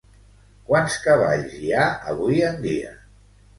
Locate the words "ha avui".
1.75-2.43